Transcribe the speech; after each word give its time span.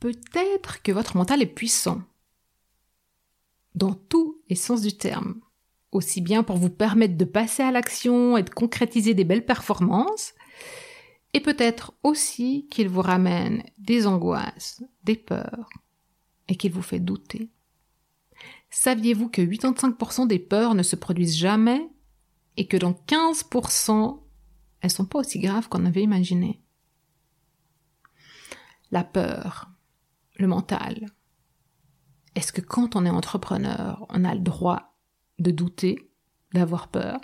Peut-être 0.00 0.82
que 0.82 0.92
votre 0.92 1.16
mental 1.16 1.42
est 1.42 1.46
puissant, 1.46 2.02
dans 3.74 3.94
tous 3.94 4.40
les 4.48 4.56
sens 4.56 4.80
du 4.80 4.96
terme, 4.96 5.40
aussi 5.92 6.20
bien 6.20 6.42
pour 6.42 6.56
vous 6.56 6.70
permettre 6.70 7.16
de 7.16 7.24
passer 7.24 7.62
à 7.62 7.72
l'action 7.72 8.36
et 8.36 8.42
de 8.42 8.50
concrétiser 8.50 9.14
des 9.14 9.24
belles 9.24 9.46
performances, 9.46 10.34
et 11.34 11.40
peut-être 11.40 11.94
aussi 12.02 12.66
qu'il 12.70 12.88
vous 12.88 13.02
ramène 13.02 13.62
des 13.78 14.06
angoisses, 14.06 14.82
des 15.04 15.16
peurs, 15.16 15.68
et 16.48 16.56
qu'il 16.56 16.72
vous 16.72 16.82
fait 16.82 17.00
douter. 17.00 17.50
Saviez-vous 18.70 19.28
que 19.28 19.42
85% 19.42 20.26
des 20.26 20.38
peurs 20.38 20.74
ne 20.74 20.82
se 20.82 20.96
produisent 20.96 21.36
jamais 21.36 21.88
et 22.56 22.66
que 22.66 22.76
dans 22.76 22.92
15%, 22.92 24.20
elles 24.80 24.90
sont 24.90 25.06
pas 25.06 25.18
aussi 25.18 25.38
graves 25.38 25.68
qu'on 25.68 25.86
avait 25.86 26.02
imaginé? 26.02 26.62
La 28.90 29.04
peur, 29.04 29.70
le 30.38 30.46
mental. 30.46 31.06
Est-ce 32.34 32.52
que 32.52 32.60
quand 32.60 32.96
on 32.96 33.04
est 33.04 33.10
entrepreneur, 33.10 34.06
on 34.08 34.24
a 34.24 34.34
le 34.34 34.40
droit 34.40 34.94
de 35.38 35.50
douter, 35.50 36.10
d'avoir 36.52 36.88
peur? 36.88 37.20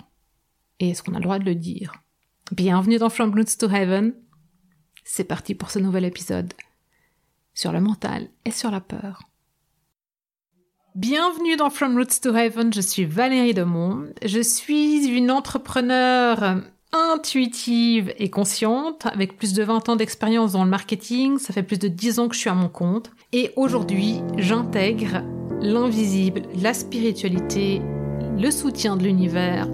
Et 0.80 0.90
est-ce 0.90 1.02
qu'on 1.02 1.14
a 1.14 1.18
le 1.18 1.24
droit 1.24 1.38
de 1.38 1.44
le 1.44 1.54
dire? 1.54 1.94
Bienvenue 2.50 2.98
dans 2.98 3.08
From 3.10 3.32
Roots 3.32 3.56
to 3.58 3.68
Heaven. 3.68 4.14
C'est 5.04 5.24
parti 5.24 5.54
pour 5.54 5.70
ce 5.70 5.78
nouvel 5.78 6.04
épisode 6.04 6.52
sur 7.54 7.70
le 7.70 7.80
mental 7.80 8.28
et 8.44 8.50
sur 8.50 8.70
la 8.70 8.80
peur. 8.80 9.22
Bienvenue 10.96 11.56
dans 11.56 11.70
From 11.70 11.96
Roots 11.96 12.20
to 12.22 12.34
Heaven, 12.34 12.72
je 12.72 12.80
suis 12.80 13.04
Valérie 13.04 13.54
Demont. 13.54 14.12
Je 14.24 14.40
suis 14.40 15.06
une 15.06 15.30
entrepreneur 15.30 16.62
intuitive 16.94 18.14
et 18.18 18.30
consciente, 18.30 19.06
avec 19.06 19.36
plus 19.36 19.52
de 19.52 19.62
20 19.62 19.88
ans 19.88 19.96
d'expérience 19.96 20.52
dans 20.52 20.64
le 20.64 20.70
marketing, 20.70 21.38
ça 21.38 21.52
fait 21.52 21.62
plus 21.62 21.78
de 21.78 21.88
10 21.88 22.20
ans 22.20 22.28
que 22.28 22.34
je 22.34 22.40
suis 22.40 22.50
à 22.50 22.54
mon 22.54 22.68
compte. 22.68 23.10
Et 23.32 23.50
aujourd'hui, 23.56 24.20
j'intègre 24.38 25.22
l'invisible, 25.60 26.42
la 26.62 26.72
spiritualité, 26.72 27.82
le 28.38 28.50
soutien 28.50 28.96
de 28.96 29.04
l'univers 29.04 29.68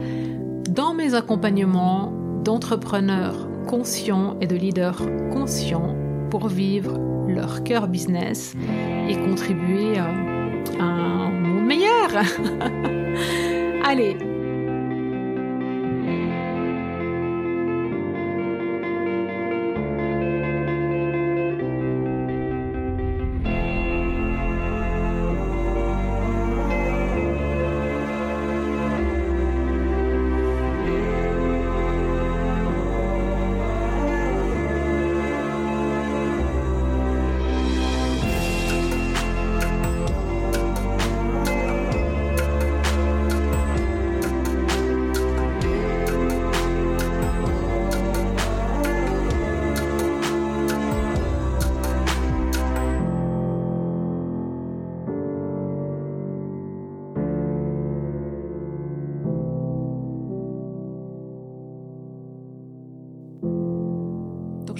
dans 0.71 0.95
mes 0.95 1.15
accompagnements 1.15 2.12
d'entrepreneurs 2.43 3.49
conscients 3.67 4.39
et 4.41 4.47
de 4.47 4.57
leaders 4.57 5.03
conscients 5.31 5.95
pour 6.31 6.49
vivre 6.49 6.99
leur 7.29 7.62
cœur 7.65 7.87
business 7.89 8.55
et 9.09 9.17
contribuer 9.17 9.99
à 9.99 10.84
un 10.84 11.31
monde 11.31 11.67
meilleur. 11.67 12.11
Allez, 13.84 14.17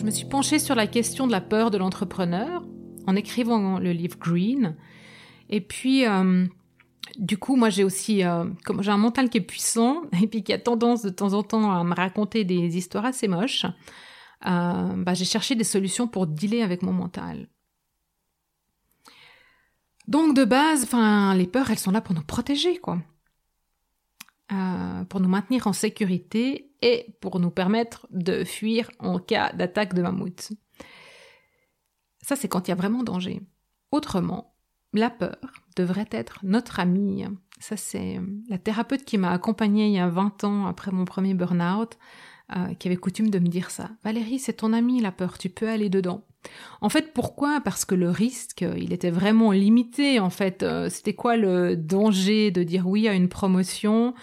je 0.01 0.07
me 0.07 0.11
suis 0.11 0.25
penchée 0.25 0.59
sur 0.59 0.75
la 0.75 0.87
question 0.87 1.27
de 1.27 1.33
la 1.33 1.43
peur 1.43 1.71
de 1.71 1.77
l'entrepreneur 1.77 2.63
en 3.07 3.17
écrivant 3.17 3.79
le 3.79 3.93
livre 3.93 4.17
Green. 4.19 4.75
Et 5.51 5.61
puis, 5.61 6.07
euh, 6.07 6.47
du 7.19 7.37
coup, 7.37 7.55
moi, 7.55 7.69
j'ai 7.69 7.85
aussi, 7.85 8.25
euh, 8.25 8.47
comme 8.65 8.83
j'ai 8.83 8.93
un 8.93 8.97
mental 8.97 9.29
qui 9.29 9.37
est 9.37 9.43
puissant 9.43 10.05
et 10.23 10.43
qui 10.43 10.53
a 10.55 10.59
tendance 10.59 11.03
de 11.03 11.11
temps 11.11 11.35
en 11.35 11.43
temps 11.43 11.71
à 11.71 11.85
me 11.85 11.95
raconter 11.95 12.45
des 12.45 12.79
histoires 12.79 13.05
assez 13.05 13.29
moches, 13.29 13.67
euh, 14.47 14.95
bah, 14.97 15.13
j'ai 15.13 15.27
cherché 15.27 15.55
des 15.55 15.65
solutions 15.65 16.09
pour 16.09 16.27
dealer 16.27 16.63
avec 16.63 16.81
mon 16.81 16.95
mental. 16.95 17.51
Donc, 20.09 20.35
de 20.35 20.47
base, 20.47 20.85
enfin, 20.85 21.35
les 21.35 21.47
peurs, 21.47 21.71
elles 21.71 21.79
sont 21.79 21.91
là 21.91 22.01
pour 22.01 22.15
nous 22.15 22.25
protéger, 22.25 22.79
quoi. 22.79 23.03
Euh, 24.53 25.05
pour 25.05 25.21
nous 25.21 25.29
maintenir 25.29 25.69
en 25.69 25.73
sécurité 25.73 26.73
et 26.83 27.15
pour 27.21 27.39
nous 27.39 27.51
permettre 27.51 28.09
de 28.11 28.43
fuir 28.43 28.91
en 28.99 29.21
cas 29.21 29.53
d'attaque 29.53 29.95
de 29.95 30.03
mammouth. 30.03 30.53
Ça, 32.21 32.35
c'est 32.35 32.49
quand 32.49 32.67
il 32.67 32.71
y 32.71 32.73
a 32.73 32.77
vraiment 32.77 33.05
danger. 33.05 33.43
Autrement, 33.93 34.55
la 34.93 35.09
peur 35.09 35.39
devrait 35.77 36.09
être 36.11 36.41
notre 36.43 36.81
amie. 36.81 37.27
Ça, 37.61 37.77
c'est 37.77 38.21
la 38.49 38.59
thérapeute 38.59 39.05
qui 39.05 39.19
m'a 39.19 39.31
accompagnée 39.31 39.87
il 39.87 39.95
y 39.95 40.01
a 40.01 40.09
20 40.09 40.43
ans 40.45 40.67
après 40.67 40.91
mon 40.91 41.05
premier 41.05 41.35
burn-out, 41.35 41.97
euh, 42.57 42.75
qui 42.75 42.89
avait 42.89 42.97
coutume 42.97 43.31
de 43.31 43.39
me 43.39 43.49
dire 43.49 43.71
ça. 43.71 43.91
Valérie, 44.05 44.39
c'est 44.39 44.55
ton 44.55 44.73
amie, 44.73 45.01
la 45.01 45.13
peur, 45.13 45.39
tu 45.39 45.49
peux 45.49 45.69
aller 45.69 45.89
dedans. 45.89 46.25
En 46.81 46.89
fait, 46.89 47.13
pourquoi? 47.13 47.61
Parce 47.61 47.85
que 47.85 47.95
le 47.95 48.11
risque, 48.11 48.65
il 48.77 48.93
était 48.93 49.11
vraiment 49.11 49.53
limité. 49.53 50.21
En 50.21 50.31
fait, 50.31 50.63
euh, 50.63 50.89
c'était 50.89 51.15
quoi 51.15 51.37
le 51.37 51.77
danger 51.77 52.51
de 52.51 52.63
dire 52.63 52.87
oui 52.87 53.09
à 53.09 53.15
une 53.15 53.29
promotion 53.29 54.15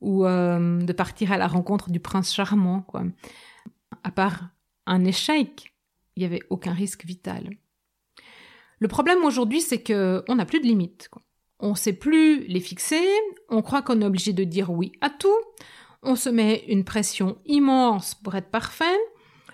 ou 0.00 0.24
euh, 0.24 0.80
de 0.80 0.92
partir 0.92 1.32
à 1.32 1.38
la 1.38 1.46
rencontre 1.46 1.90
du 1.90 2.00
prince 2.00 2.32
charmant, 2.32 2.82
quoi? 2.82 3.04
À 4.02 4.10
part 4.10 4.48
un 4.86 5.04
échec, 5.04 5.72
il 6.16 6.20
n'y 6.20 6.26
avait 6.26 6.42
aucun 6.50 6.72
risque 6.72 7.04
vital. 7.04 7.50
Le 8.78 8.88
problème 8.88 9.24
aujourd'hui, 9.24 9.60
c'est 9.60 9.82
que 9.82 10.22
on 10.28 10.36
n'a 10.36 10.44
plus 10.44 10.60
de 10.60 10.66
limites. 10.66 11.08
Quoi. 11.10 11.22
On 11.60 11.74
sait 11.74 11.94
plus 11.94 12.46
les 12.46 12.60
fixer, 12.60 13.04
on 13.48 13.62
croit 13.62 13.82
qu'on 13.82 14.00
est 14.02 14.06
obligé 14.06 14.32
de 14.32 14.44
dire 14.44 14.70
oui 14.70 14.92
à 15.00 15.10
tout, 15.10 15.38
on 16.06 16.16
se 16.16 16.30
met 16.30 16.64
une 16.68 16.84
pression 16.84 17.38
immense 17.44 18.14
pour 18.14 18.34
être 18.34 18.50
parfait, 18.50 18.98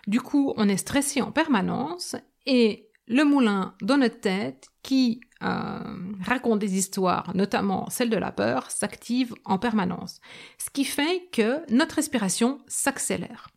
du 0.07 0.21
coup 0.21 0.53
on 0.57 0.69
est 0.69 0.77
stressé 0.77 1.21
en 1.23 1.33
permanence 1.33 2.17
et 2.47 2.89
le 3.09 3.25
moulin 3.25 3.75
dans 3.83 3.99
notre 3.99 4.21
tête 4.21 4.69
qui 4.83 5.21
euh, 5.43 5.81
raconte 6.25 6.61
des 6.61 6.77
histoires, 6.77 7.35
notamment 7.35 7.91
celle 7.91 8.11
de 8.11 8.17
la 8.17 8.33
peur, 8.33 8.71
s'active 8.71 9.35
en 9.45 9.59
permanence. 9.59 10.21
Ce 10.59 10.71
qui 10.71 10.85
fait 10.85 11.29
que 11.33 11.69
notre 11.73 11.97
respiration 11.97 12.61
s'accélère. 12.69 13.49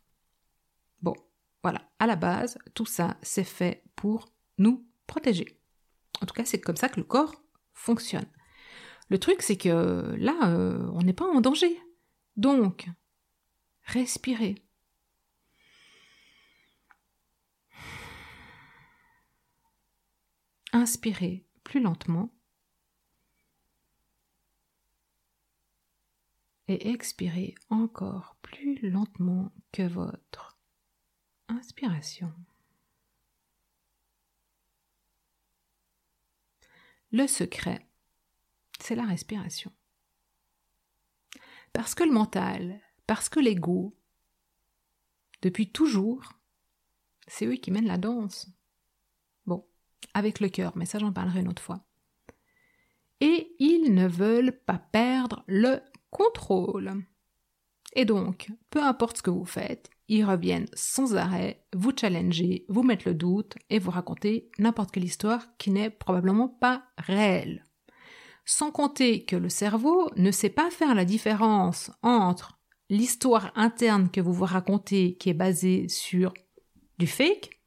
Bon, 1.00 1.14
voilà, 1.62 1.82
à 1.98 2.06
la 2.06 2.16
base, 2.16 2.58
tout 2.74 2.86
ça, 2.86 3.16
c'est 3.22 3.44
fait 3.44 3.84
pour 3.94 4.28
nous 4.58 4.84
protéger. 5.06 5.60
En 6.22 6.26
tout 6.26 6.34
cas, 6.34 6.44
c'est 6.44 6.60
comme 6.60 6.76
ça 6.76 6.88
que 6.88 7.00
le 7.00 7.04
corps 7.04 7.42
fonctionne. 7.72 8.26
Le 9.08 9.18
truc, 9.18 9.42
c'est 9.42 9.56
que 9.56 10.14
là, 10.18 10.34
euh, 10.44 10.88
on 10.92 11.02
n'est 11.02 11.12
pas 11.12 11.26
en 11.26 11.40
danger. 11.40 11.80
Donc, 12.36 12.88
respirez. 13.84 14.56
Inspirez 20.72 21.46
plus 21.64 21.80
lentement 21.80 22.30
et 26.68 26.90
expirez 26.90 27.54
encore 27.70 28.36
plus 28.42 28.78
lentement 28.90 29.52
que 29.72 29.82
votre 29.82 30.58
inspiration. 31.48 32.32
Le 37.12 37.26
secret, 37.26 37.86
c'est 38.80 38.96
la 38.96 39.06
respiration. 39.06 39.72
Parce 41.72 41.94
que 41.94 42.04
le 42.04 42.12
mental, 42.12 42.80
parce 43.06 43.28
que 43.28 43.40
l'ego, 43.40 43.96
depuis 45.42 45.70
toujours, 45.70 46.32
c'est 47.26 47.46
eux 47.46 47.56
qui 47.56 47.70
mènent 47.70 47.86
la 47.86 47.98
danse 47.98 48.48
avec 50.16 50.40
le 50.40 50.48
cœur, 50.48 50.72
mais 50.76 50.86
ça 50.86 50.98
j'en 50.98 51.12
parlerai 51.12 51.40
une 51.40 51.48
autre 51.48 51.62
fois. 51.62 51.84
Et 53.20 53.54
ils 53.58 53.94
ne 53.94 54.08
veulent 54.08 54.58
pas 54.64 54.78
perdre 54.78 55.44
le 55.46 55.80
contrôle. 56.10 57.04
Et 57.92 58.06
donc, 58.06 58.50
peu 58.70 58.82
importe 58.82 59.18
ce 59.18 59.22
que 59.22 59.30
vous 59.30 59.44
faites, 59.44 59.90
ils 60.08 60.24
reviennent 60.24 60.68
sans 60.72 61.16
arrêt, 61.16 61.66
vous 61.74 61.92
challenger, 61.94 62.64
vous 62.70 62.82
mettre 62.82 63.06
le 63.06 63.14
doute 63.14 63.56
et 63.68 63.78
vous 63.78 63.90
raconter 63.90 64.50
n'importe 64.58 64.90
quelle 64.90 65.04
histoire 65.04 65.54
qui 65.58 65.70
n'est 65.70 65.90
probablement 65.90 66.48
pas 66.48 66.84
réelle. 66.96 67.65
Sans 68.46 68.70
compter 68.70 69.24
que 69.24 69.36
le 69.36 69.48
cerveau 69.48 70.08
ne 70.16 70.30
sait 70.30 70.50
pas 70.50 70.70
faire 70.70 70.94
la 70.94 71.04
différence 71.04 71.90
entre 72.02 72.58
l'histoire 72.88 73.50
interne 73.56 74.08
que 74.08 74.20
vous 74.20 74.32
vous 74.32 74.44
racontez 74.44 75.16
qui 75.16 75.30
est 75.30 75.34
basée 75.34 75.88
sur 75.88 76.32
du 76.98 77.08
fake. 77.08 77.60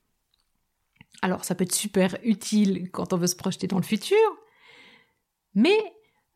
Alors, 1.21 1.43
ça 1.43 1.53
peut 1.53 1.65
être 1.65 1.75
super 1.75 2.17
utile 2.23 2.89
quand 2.91 3.11
on 3.11 3.17
veut 3.17 3.27
se 3.27 3.35
projeter 3.35 3.67
dans 3.67 3.77
le 3.77 3.83
futur, 3.83 4.17
mais 5.53 5.77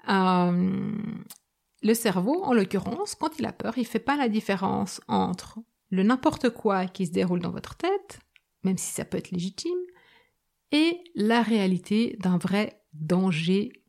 euh, 0.10 0.92
le 1.82 1.94
cerveau, 1.94 2.44
en 2.44 2.54
l'occurrence, 2.54 3.16
quand 3.16 3.40
il 3.40 3.46
a 3.46 3.54
peur, 3.54 3.78
il 3.78 3.86
fait 3.86 4.00
pas 4.00 4.18
la 4.18 4.28
différence 4.28 5.00
entre 5.08 5.60
le 5.90 6.04
n'importe 6.04 6.50
quoi 6.50 6.88
qui 6.88 7.06
se 7.06 7.12
déroule 7.12 7.40
dans 7.40 7.52
votre 7.52 7.76
tête, 7.76 8.20
même 8.64 8.78
si 8.78 8.92
ça 8.92 9.06
peut 9.06 9.18
être 9.18 9.32
légitime, 9.32 9.80
et 10.74 11.00
la 11.16 11.42
réalité 11.42 12.18
d'un 12.20 12.38
vrai 12.38 12.84
danger 12.94 13.83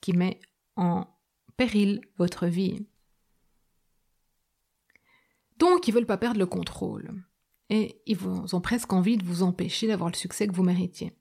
qui 0.00 0.12
met 0.12 0.40
en 0.76 1.06
péril 1.56 2.00
votre 2.16 2.46
vie. 2.46 2.86
Donc, 5.56 5.88
ils 5.88 5.94
veulent 5.94 6.06
pas 6.06 6.18
perdre 6.18 6.38
le 6.38 6.46
contrôle. 6.46 7.24
Et 7.70 8.00
ils 8.06 8.18
ont 8.26 8.60
presque 8.60 8.92
envie 8.92 9.18
de 9.18 9.24
vous 9.24 9.42
empêcher 9.42 9.88
d'avoir 9.88 10.08
le 10.10 10.16
succès 10.16 10.46
que 10.46 10.54
vous 10.54 10.62
méritiez. 10.62 11.18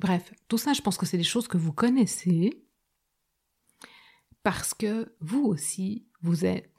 Bref, 0.00 0.32
tout 0.48 0.58
ça, 0.58 0.72
je 0.72 0.82
pense 0.82 0.96
que 0.96 1.06
c'est 1.06 1.18
des 1.18 1.22
choses 1.22 1.46
que 1.46 1.56
vous 1.56 1.72
connaissez 1.72 2.64
parce 4.42 4.74
que 4.74 5.14
vous 5.20 5.44
aussi, 5.44 6.08
vous 6.20 6.44
êtes 6.44 6.76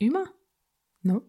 humain, 0.00 0.32
non? 1.04 1.24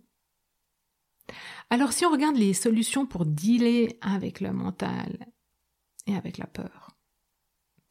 Alors 1.69 1.93
si 1.93 2.05
on 2.05 2.11
regarde 2.11 2.35
les 2.35 2.53
solutions 2.53 3.05
pour 3.05 3.25
dealer 3.25 3.97
avec 4.01 4.41
le 4.41 4.51
mental 4.51 5.27
et 6.07 6.15
avec 6.15 6.37
la 6.37 6.47
peur, 6.47 6.94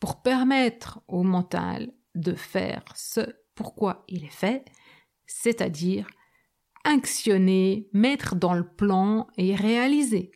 pour 0.05 0.21
permettre 0.21 1.01
au 1.09 1.23
mental 1.23 1.91
de 2.15 2.35
faire 2.35 2.85
ce 2.95 3.23
pourquoi 3.55 4.05
il 4.07 4.23
est 4.23 4.29
fait, 4.29 4.67
c'est-à-dire 5.25 6.07
actionner, 6.85 7.89
mettre 7.95 8.37
dans 8.37 8.53
le 8.53 8.69
plan 8.69 9.29
et 9.39 9.55
réaliser. 9.55 10.31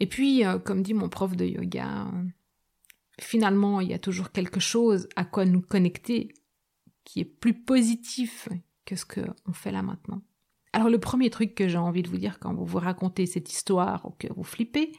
Et 0.00 0.06
puis, 0.06 0.46
euh, 0.46 0.58
comme 0.58 0.82
dit 0.82 0.94
mon 0.94 1.10
prof 1.10 1.36
de 1.36 1.44
yoga, 1.44 2.10
finalement, 3.20 3.82
il 3.82 3.90
y 3.90 3.94
a 3.94 3.98
toujours 3.98 4.32
quelque 4.32 4.58
chose 4.58 5.06
à 5.16 5.26
quoi 5.26 5.44
nous 5.44 5.60
connecter 5.60 6.32
qui 7.04 7.20
est 7.20 7.26
plus 7.26 7.62
positif 7.62 8.48
que 8.86 8.96
ce 8.96 9.04
qu'on 9.04 9.52
fait 9.52 9.70
là 9.70 9.82
maintenant. 9.82 10.22
Alors 10.78 10.90
le 10.90 11.00
premier 11.00 11.28
truc 11.28 11.56
que 11.56 11.66
j'ai 11.66 11.76
envie 11.76 12.04
de 12.04 12.08
vous 12.08 12.18
dire 12.18 12.38
quand 12.38 12.54
vous 12.54 12.64
vous 12.64 12.78
racontez 12.78 13.26
cette 13.26 13.50
histoire 13.50 14.06
ou 14.06 14.10
que 14.10 14.32
vous 14.32 14.44
flippez, 14.44 14.92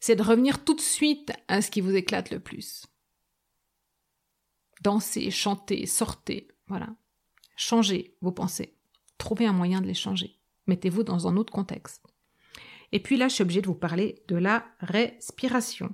c'est 0.00 0.16
de 0.16 0.22
revenir 0.22 0.66
tout 0.66 0.74
de 0.74 0.82
suite 0.82 1.32
à 1.48 1.62
ce 1.62 1.70
qui 1.70 1.80
vous 1.80 1.94
éclate 1.96 2.30
le 2.30 2.40
plus. 2.40 2.84
Dansez, 4.82 5.30
chantez, 5.30 5.86
sortez, 5.86 6.48
voilà. 6.66 6.94
Changez 7.56 8.18
vos 8.20 8.32
pensées. 8.32 8.76
Trouvez 9.16 9.46
un 9.46 9.54
moyen 9.54 9.80
de 9.80 9.86
les 9.86 9.94
changer. 9.94 10.38
Mettez-vous 10.66 11.04
dans 11.04 11.26
un 11.26 11.38
autre 11.38 11.54
contexte. 11.54 12.06
Et 12.92 13.00
puis 13.00 13.16
là, 13.16 13.28
je 13.28 13.36
suis 13.36 13.42
obligée 13.44 13.62
de 13.62 13.66
vous 13.66 13.74
parler 13.74 14.22
de 14.28 14.36
la 14.36 14.66
respiration. 14.80 15.90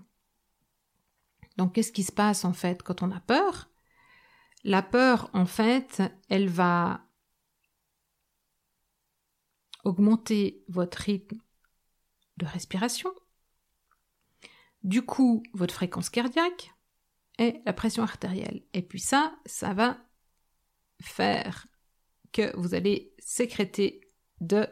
Donc, 1.56 1.74
qu'est-ce 1.74 1.92
qui 1.92 2.02
se 2.02 2.10
passe 2.10 2.44
en 2.44 2.52
fait 2.52 2.82
quand 2.82 3.04
on 3.04 3.12
a 3.12 3.20
peur? 3.20 3.68
La 4.64 4.82
peur, 4.82 5.30
en 5.34 5.46
fait, 5.46 6.02
elle 6.28 6.48
va 6.48 7.06
augmenter 9.84 10.64
votre 10.68 10.98
rythme 10.98 11.38
de 12.36 12.46
respiration, 12.46 13.10
du 14.82 15.02
coup 15.02 15.42
votre 15.52 15.74
fréquence 15.74 16.10
cardiaque 16.10 16.72
et 17.38 17.60
la 17.64 17.72
pression 17.72 18.02
artérielle. 18.02 18.62
Et 18.72 18.82
puis 18.82 19.00
ça, 19.00 19.34
ça 19.46 19.74
va 19.74 19.98
faire 21.00 21.66
que 22.32 22.56
vous 22.56 22.74
allez 22.74 23.14
sécréter 23.18 24.00
de 24.40 24.66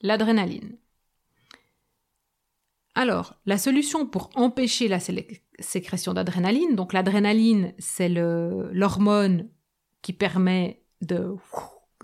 l'adrénaline. 0.00 0.78
Alors, 2.94 3.40
la 3.46 3.58
solution 3.58 4.06
pour 4.06 4.30
empêcher 4.34 4.88
la 4.88 4.98
sécrétion 5.60 6.14
d'adrénaline, 6.14 6.74
donc 6.74 6.92
l'adrénaline, 6.92 7.72
c'est 7.78 8.08
l'hormone 8.08 9.48
qui 10.02 10.12
permet 10.12 10.82
de 11.00 11.36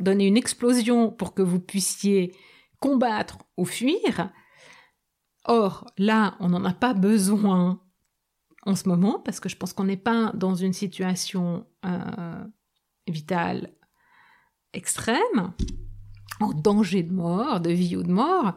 donner 0.00 0.26
une 0.26 0.36
explosion 0.36 1.10
pour 1.10 1.34
que 1.34 1.42
vous 1.42 1.60
puissiez 1.60 2.34
combattre 2.80 3.38
ou 3.56 3.64
fuir. 3.64 4.30
Or, 5.44 5.86
là, 5.98 6.36
on 6.40 6.48
n'en 6.48 6.64
a 6.64 6.72
pas 6.72 6.94
besoin 6.94 7.80
en 8.66 8.74
ce 8.74 8.88
moment, 8.88 9.20
parce 9.20 9.40
que 9.40 9.48
je 9.48 9.56
pense 9.56 9.72
qu'on 9.72 9.84
n'est 9.84 9.96
pas 9.96 10.32
dans 10.34 10.54
une 10.54 10.72
situation 10.72 11.66
euh, 11.84 12.44
vitale 13.06 13.72
extrême, 14.72 15.52
en 16.40 16.52
danger 16.52 17.02
de 17.02 17.12
mort, 17.12 17.60
de 17.60 17.70
vie 17.70 17.96
ou 17.96 18.02
de 18.02 18.10
mort. 18.10 18.54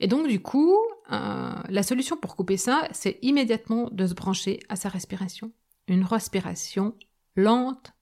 Et 0.00 0.08
donc, 0.08 0.28
du 0.28 0.40
coup, 0.40 0.76
euh, 1.12 1.54
la 1.68 1.82
solution 1.82 2.16
pour 2.16 2.36
couper 2.36 2.56
ça, 2.56 2.88
c'est 2.92 3.18
immédiatement 3.22 3.88
de 3.90 4.06
se 4.06 4.14
brancher 4.14 4.60
à 4.68 4.76
sa 4.76 4.88
respiration. 4.88 5.52
Une 5.88 6.04
respiration 6.04 6.94
lente 7.36 7.92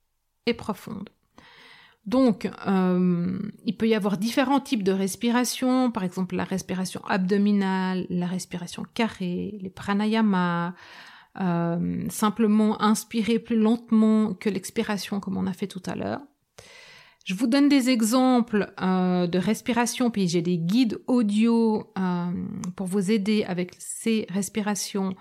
et 0.47 0.55
profonde. 0.55 1.11
Donc, 2.06 2.51
euh, 2.67 3.39
il 3.65 3.77
peut 3.77 3.89
y 3.89 3.95
avoir 3.95 4.19
différents 4.19 4.61
types 4.61 4.83
de 4.83 4.93
respiration, 4.93 5.91
par 5.91 6.05
exemple 6.05 6.37
la 6.37 6.45
respiration 6.45 7.03
abdominale, 7.06 8.06
la 8.11 8.27
respiration 8.27 8.85
carrée, 8.95 9.59
les 9.62 9.71
pranayamas, 9.71 10.75
euh, 11.41 12.05
simplement 12.11 12.81
inspirer 12.83 13.39
plus 13.39 13.56
lentement 13.56 14.35
que 14.35 14.51
l'expiration 14.51 15.19
comme 15.19 15.39
on 15.39 15.47
a 15.47 15.55
fait 15.55 15.67
tout 15.67 15.83
à 15.87 15.95
l'heure. 15.95 16.21
Je 17.25 17.33
vous 17.33 17.47
donne 17.47 17.71
des 17.71 17.89
exemples 17.89 18.71
euh, 18.83 19.27
de 19.27 19.39
respiration, 19.39 20.11
puis 20.11 20.29
j'ai 20.29 20.43
des 20.43 20.59
guides 20.59 21.01
audio 21.06 21.91
pour 22.77 22.87
vous 22.87 23.11
aider 23.11 23.45
avec 23.45 23.75
ces 23.79 24.27
respirations 24.29 25.15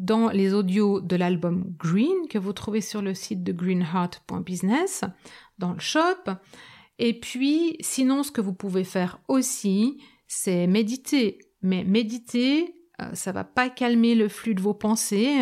dans 0.00 0.30
les 0.30 0.54
audios 0.54 1.00
de 1.00 1.14
l'album 1.14 1.74
Green 1.78 2.26
que 2.30 2.38
vous 2.38 2.54
trouvez 2.54 2.80
sur 2.80 3.02
le 3.02 3.14
site 3.14 3.44
de 3.44 3.52
greenheart.business 3.52 5.04
dans 5.60 5.72
le 5.72 5.78
shop. 5.78 6.30
Et 6.98 7.18
puis, 7.18 7.76
sinon, 7.80 8.24
ce 8.24 8.32
que 8.32 8.40
vous 8.40 8.52
pouvez 8.52 8.84
faire 8.84 9.20
aussi, 9.28 10.02
c'est 10.26 10.66
méditer. 10.66 11.38
Mais 11.62 11.84
méditer, 11.84 12.74
euh, 13.00 13.14
ça 13.14 13.30
va 13.30 13.44
pas 13.44 13.70
calmer 13.70 14.14
le 14.16 14.28
flux 14.28 14.54
de 14.54 14.62
vos 14.62 14.74
pensées 14.74 15.40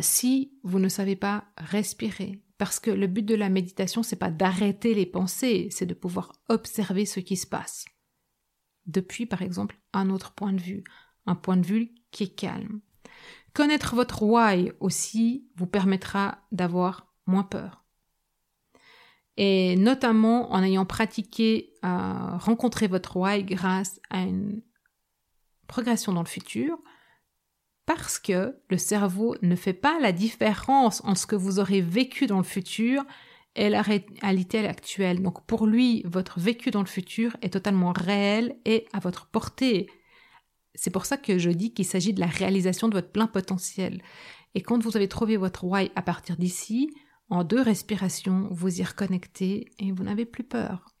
si 0.00 0.58
vous 0.64 0.80
ne 0.80 0.88
savez 0.88 1.14
pas 1.14 1.44
respirer. 1.56 2.42
Parce 2.58 2.80
que 2.80 2.90
le 2.90 3.06
but 3.06 3.24
de 3.24 3.36
la 3.36 3.48
méditation, 3.48 4.02
c'est 4.02 4.16
pas 4.16 4.32
d'arrêter 4.32 4.92
les 4.92 5.06
pensées, 5.06 5.68
c'est 5.70 5.86
de 5.86 5.94
pouvoir 5.94 6.32
observer 6.48 7.06
ce 7.06 7.20
qui 7.20 7.36
se 7.36 7.46
passe. 7.46 7.84
Depuis, 8.86 9.26
par 9.26 9.42
exemple, 9.42 9.78
un 9.92 10.10
autre 10.10 10.32
point 10.32 10.52
de 10.52 10.60
vue, 10.60 10.82
un 11.26 11.36
point 11.36 11.56
de 11.56 11.66
vue 11.66 11.94
qui 12.10 12.24
est 12.24 12.34
calme. 12.34 12.80
Connaître 13.54 13.94
votre 13.94 14.24
why 14.24 14.72
aussi 14.80 15.48
vous 15.56 15.66
permettra 15.66 16.38
d'avoir 16.50 17.12
moins 17.26 17.44
peur. 17.44 17.84
Et 19.40 19.76
notamment 19.76 20.52
en 20.52 20.64
ayant 20.64 20.84
pratiqué 20.84 21.72
euh, 21.84 22.36
rencontrer 22.38 22.88
votre 22.88 23.16
why 23.16 23.44
grâce 23.44 24.00
à 24.10 24.22
une 24.22 24.62
progression 25.68 26.12
dans 26.12 26.22
le 26.22 26.28
futur, 26.28 26.76
parce 27.86 28.18
que 28.18 28.58
le 28.68 28.78
cerveau 28.78 29.36
ne 29.42 29.54
fait 29.54 29.74
pas 29.74 30.00
la 30.00 30.10
différence 30.10 31.02
entre 31.04 31.20
ce 31.20 31.26
que 31.26 31.36
vous 31.36 31.60
aurez 31.60 31.80
vécu 31.80 32.26
dans 32.26 32.38
le 32.38 32.42
futur 32.42 33.04
et 33.54 33.68
la 33.68 33.80
réalité 33.80 34.66
actuelle. 34.66 35.22
Donc 35.22 35.46
pour 35.46 35.66
lui, 35.66 36.02
votre 36.04 36.40
vécu 36.40 36.72
dans 36.72 36.82
le 36.82 36.86
futur 36.86 37.36
est 37.40 37.52
totalement 37.52 37.92
réel 37.92 38.56
et 38.64 38.86
à 38.92 38.98
votre 38.98 39.26
portée. 39.26 39.88
C'est 40.74 40.90
pour 40.90 41.06
ça 41.06 41.16
que 41.16 41.38
je 41.38 41.50
dis 41.50 41.72
qu'il 41.72 41.84
s'agit 41.84 42.12
de 42.12 42.20
la 42.20 42.26
réalisation 42.26 42.88
de 42.88 42.94
votre 42.94 43.12
plein 43.12 43.28
potentiel. 43.28 44.02
Et 44.54 44.62
quand 44.62 44.82
vous 44.82 44.96
avez 44.96 45.08
trouvé 45.08 45.36
votre 45.36 45.62
why 45.62 45.92
à 45.94 46.02
partir 46.02 46.36
d'ici, 46.36 46.90
en 47.30 47.44
deux 47.44 47.60
respirations, 47.60 48.48
vous 48.50 48.80
y 48.80 48.84
reconnectez 48.84 49.70
et 49.78 49.92
vous 49.92 50.04
n'avez 50.04 50.24
plus 50.24 50.44
peur. 50.44 50.94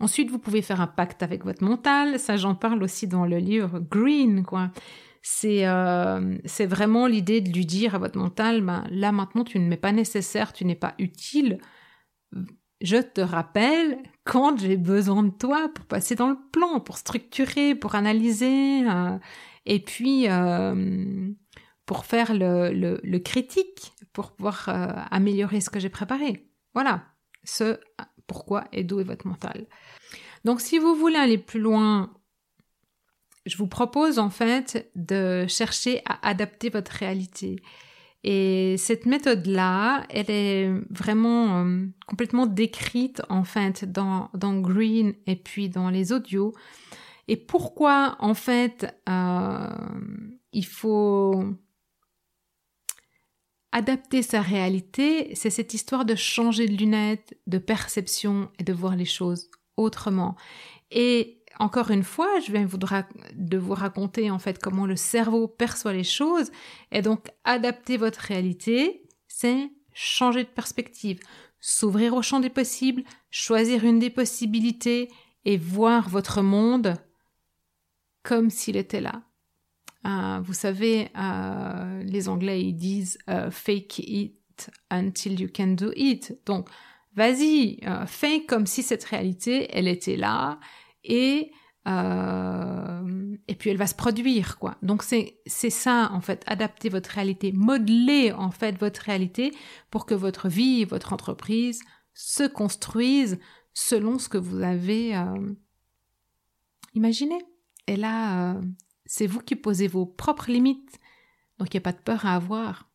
Ensuite, 0.00 0.30
vous 0.30 0.38
pouvez 0.38 0.60
faire 0.60 0.80
un 0.80 0.86
pacte 0.86 1.22
avec 1.22 1.44
votre 1.44 1.64
mental. 1.64 2.18
Ça, 2.18 2.36
j'en 2.36 2.54
parle 2.54 2.82
aussi 2.82 3.06
dans 3.06 3.26
le 3.26 3.38
livre 3.38 3.78
Green, 3.78 4.44
quoi. 4.44 4.70
C'est 5.22 5.66
euh, 5.66 6.36
vraiment 6.60 7.06
l'idée 7.06 7.40
de 7.40 7.50
lui 7.50 7.64
dire 7.64 7.94
à 7.94 7.98
votre 7.98 8.18
mental, 8.18 8.60
ben, 8.60 8.84
là 8.90 9.10
maintenant, 9.12 9.44
tu 9.44 9.58
ne 9.58 9.66
m'es 9.66 9.78
pas 9.78 9.92
nécessaire, 9.92 10.52
tu 10.52 10.66
n'es 10.66 10.74
pas 10.74 10.94
utile. 10.98 11.58
Je 12.82 12.98
te 12.98 13.22
rappelle 13.22 14.02
quand 14.24 14.58
j'ai 14.58 14.76
besoin 14.76 15.22
de 15.22 15.30
toi 15.30 15.70
pour 15.74 15.86
passer 15.86 16.14
dans 16.14 16.28
le 16.28 16.36
plan, 16.52 16.80
pour 16.80 16.98
structurer, 16.98 17.74
pour 17.74 17.94
analyser, 17.94 18.86
euh, 18.86 19.18
et 19.64 19.80
puis 19.80 20.28
euh, 20.28 21.32
pour 21.86 22.06
faire 22.06 22.32
le, 22.32 22.72
le, 22.72 23.00
le, 23.02 23.18
critique, 23.18 23.92
pour 24.12 24.32
pouvoir 24.32 24.68
améliorer 25.10 25.60
ce 25.60 25.70
que 25.70 25.78
j'ai 25.80 25.90
préparé. 25.90 26.48
Voilà, 26.72 27.04
ce 27.44 27.78
pourquoi 28.26 28.64
et 28.72 28.84
d'où 28.84 29.00
est 29.00 29.04
votre 29.04 29.26
mental. 29.26 29.66
Donc 30.44 30.60
si 30.60 30.78
vous 30.78 30.94
voulez 30.94 31.16
aller 31.16 31.38
plus 31.38 31.60
loin, 31.60 32.12
je 33.46 33.56
vous 33.56 33.66
propose 33.66 34.18
en 34.18 34.30
fait 34.30 34.90
de 34.94 35.46
chercher 35.48 36.02
à 36.06 36.26
adapter 36.28 36.70
votre 36.70 36.92
réalité. 36.92 37.56
Et 38.26 38.76
cette 38.78 39.04
méthode-là, 39.04 40.06
elle 40.08 40.30
est 40.30 40.72
vraiment 40.88 41.62
euh, 41.62 41.86
complètement 42.06 42.46
décrite 42.46 43.20
en 43.28 43.44
fait 43.44 43.84
dans, 43.84 44.30
dans 44.32 44.58
Green 44.60 45.14
et 45.26 45.36
puis 45.36 45.68
dans 45.68 45.90
les 45.90 46.12
audios. 46.12 46.54
Et 47.28 47.36
pourquoi 47.36 48.16
en 48.20 48.32
fait 48.32 48.94
euh, 49.08 49.68
il 50.52 50.64
faut 50.64 51.44
adapter 53.74 54.22
sa 54.22 54.40
réalité, 54.40 55.34
c'est 55.34 55.50
cette 55.50 55.74
histoire 55.74 56.04
de 56.04 56.14
changer 56.14 56.68
de 56.68 56.76
lunettes, 56.76 57.36
de 57.48 57.58
perception 57.58 58.48
et 58.60 58.62
de 58.62 58.72
voir 58.72 58.94
les 58.94 59.04
choses 59.04 59.50
autrement. 59.76 60.36
Et 60.92 61.42
encore 61.58 61.90
une 61.90 62.04
fois, 62.04 62.28
je 62.46 62.52
viens 62.52 62.68
de 63.34 63.58
vous 63.58 63.74
raconter 63.74 64.30
en 64.30 64.38
fait 64.38 64.60
comment 64.60 64.86
le 64.86 64.94
cerveau 64.94 65.48
perçoit 65.48 65.92
les 65.92 66.04
choses. 66.04 66.52
Et 66.92 67.02
donc, 67.02 67.26
adapter 67.42 67.96
votre 67.96 68.20
réalité, 68.20 69.08
c'est 69.26 69.68
changer 69.92 70.44
de 70.44 70.48
perspective, 70.48 71.18
s'ouvrir 71.58 72.14
au 72.14 72.22
champ 72.22 72.38
des 72.38 72.50
possibles, 72.50 73.02
choisir 73.30 73.84
une 73.84 73.98
des 73.98 74.10
possibilités 74.10 75.10
et 75.44 75.56
voir 75.56 76.08
votre 76.08 76.42
monde 76.42 76.94
comme 78.22 78.50
s'il 78.50 78.76
était 78.76 79.00
là. 79.00 79.24
Euh, 80.06 80.40
vous 80.42 80.52
savez, 80.52 81.08
euh, 81.16 82.02
les 82.02 82.28
Anglais 82.28 82.62
ils 82.62 82.74
disent 82.74 83.18
euh, 83.30 83.50
fake 83.50 84.00
it 84.00 84.70
until 84.90 85.40
you 85.40 85.48
can 85.54 85.68
do 85.68 85.90
it. 85.96 86.38
Donc, 86.46 86.68
vas-y, 87.16 87.80
fais 88.06 88.44
comme 88.44 88.66
si 88.66 88.82
cette 88.82 89.04
réalité, 89.04 89.68
elle 89.70 89.88
était 89.88 90.16
là 90.16 90.58
et 91.04 91.52
et 93.46 93.54
puis 93.56 93.68
elle 93.68 93.76
va 93.76 93.86
se 93.86 93.94
produire 93.94 94.58
quoi. 94.58 94.78
Donc 94.80 95.02
c'est 95.02 95.38
c'est 95.44 95.68
ça 95.68 96.10
en 96.12 96.20
fait, 96.22 96.42
adapter 96.46 96.88
votre 96.88 97.10
réalité, 97.10 97.52
modeler 97.52 98.32
en 98.32 98.50
fait 98.50 98.78
votre 98.78 99.02
réalité 99.02 99.52
pour 99.90 100.06
que 100.06 100.14
votre 100.14 100.48
vie, 100.48 100.86
votre 100.86 101.12
entreprise 101.12 101.82
se 102.14 102.44
construisent 102.44 103.38
selon 103.74 104.18
ce 104.18 104.30
que 104.30 104.38
vous 104.38 104.62
avez 104.62 105.14
imaginé. 106.94 107.38
Et 107.86 107.96
là, 107.96 108.56
c'est 109.14 109.28
vous 109.28 109.38
qui 109.38 109.54
posez 109.54 109.86
vos 109.86 110.06
propres 110.06 110.50
limites. 110.50 110.98
Donc 111.58 111.72
il 111.72 111.76
n'y 111.76 111.82
a 111.82 111.82
pas 111.82 111.92
de 111.92 112.02
peur 112.02 112.26
à 112.26 112.34
avoir. 112.34 112.90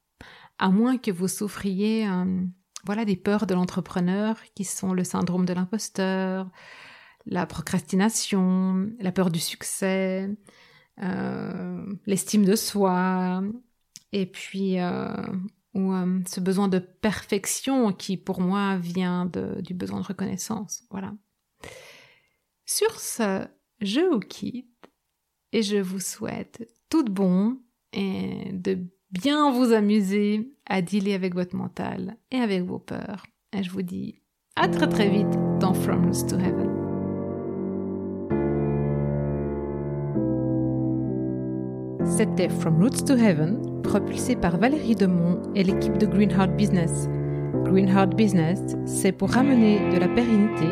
À 0.58 0.70
moins 0.70 0.98
que 0.98 1.12
vous 1.12 1.30
souffriez 1.30 2.06
euh, 2.10 2.42
voilà, 2.84 3.06
des 3.06 3.16
peurs 3.16 3.46
de 3.46 3.54
l'entrepreneur 3.54 4.38
qui 4.54 4.66
sont 4.66 4.92
le 4.92 5.06
syndrome 5.06 5.46
de 5.46 5.54
l'imposteur, 5.54 6.50
la 7.26 7.46
procrastination, 7.46 8.92
la 9.00 9.14
peur 9.14 9.30
du 9.30 9.40
succès, 9.40 10.30
euh, 11.02 11.86
l'estime 12.06 12.44
de 12.44 12.58
soi, 12.58 13.42
et 14.12 14.26
puis 14.26 14.78
euh, 14.82 15.26
ou, 15.74 15.94
ce 16.28 16.42
besoin 16.42 16.68
de 16.68 16.80
perfection 16.80 17.94
qui 17.94 18.18
pour 18.18 18.42
moi 18.42 18.76
vient 18.78 19.26
du 19.62 19.74
besoin 19.74 20.02
de 20.02 20.06
reconnaissance. 20.06 20.84
Voilà. 20.92 21.14
Sur 22.66 23.00
ce, 23.00 23.48
je 23.80 24.02
vous 24.02 24.20
quitte 24.20 24.89
et 25.54 25.62
je 25.62 25.78
vous 25.78 26.00
souhaite 26.00 26.68
tout 26.90 27.04
bon 27.04 27.58
et 27.94 28.52
de 28.54 28.78
bien 29.12 29.52
vous 29.52 29.74
amuser 29.74 30.52
à 30.68 30.82
dealer 30.82 31.14
avec 31.14 31.34
votre 31.34 31.56
mental 31.56 32.18
et 32.32 32.38
avec 32.38 32.64
vos 32.64 32.80
peurs. 32.80 33.26
Et 33.58 33.64
je 33.64 33.72
vous 33.72 33.82
dis 33.82 34.22
à 34.56 34.68
très 34.68 34.88
très 34.88 35.10
vite 35.10 35.40
dans 35.60 35.74
From 35.74 36.06
Roots 36.06 36.28
to 36.28 36.36
Heaven. 36.38 36.70
C'était 42.06 42.50
From 42.50 42.82
Roots 42.82 43.06
to 43.06 43.16
Heaven, 43.16 43.82
propulsé 43.82 44.36
par 44.36 44.58
Valérie 44.58 44.96
Demont 44.96 45.42
et 45.56 45.64
l'équipe 45.64 45.98
de 45.98 46.06
Greenheart 46.06 46.56
Business. 46.56 47.08
Greenheart 47.64 48.16
Business, 48.16 48.60
c'est 48.86 49.12
pour 49.12 49.30
ramener 49.30 49.80
de 49.92 50.00
la 50.00 50.08
pérennité, 50.08 50.66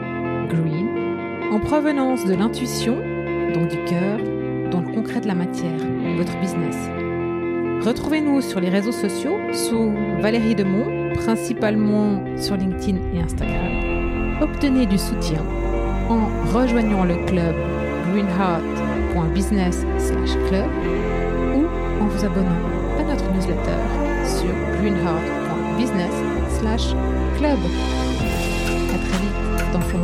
green, 0.49 0.89
en 1.51 1.59
provenance 1.59 2.25
de 2.25 2.33
l'intuition, 2.33 2.95
donc 3.53 3.69
du 3.69 3.83
cœur, 3.85 4.19
dans 4.71 4.81
le 4.81 4.91
concret 4.93 5.21
de 5.21 5.27
la 5.27 5.35
matière, 5.35 5.79
votre 6.17 6.37
business. 6.39 6.75
Retrouvez-nous 7.85 8.41
sur 8.41 8.59
les 8.59 8.69
réseaux 8.69 8.91
sociaux 8.91 9.37
sous 9.53 9.93
Valérie 10.19 10.55
Demont, 10.55 11.13
principalement 11.13 12.23
sur 12.37 12.57
LinkedIn 12.57 12.97
et 13.13 13.21
Instagram. 13.21 14.41
Obtenez 14.41 14.85
du 14.85 14.97
soutien 14.97 15.41
en 16.09 16.27
rejoignant 16.53 17.03
le 17.03 17.15
club 17.25 17.55
greenheart.business/club 18.11 20.69
ou 21.55 21.65
en 22.01 22.07
vous 22.07 22.25
abonnant 22.25 22.61
à 22.99 23.03
notre 23.03 23.31
newsletter 23.33 23.79
sur 24.25 24.53
greenheart.business/club. 24.81 27.59
À 28.89 28.97
très 28.97 29.17
vite 29.21 29.39
dans 29.73 29.81
From 29.81 30.03